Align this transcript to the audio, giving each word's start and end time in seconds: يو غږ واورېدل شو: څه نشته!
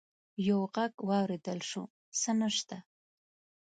يو 0.47 0.59
غږ 0.75 0.93
واورېدل 1.07 1.59
شو: 1.69 1.83
څه 2.19 2.31
نشته! 2.39 2.77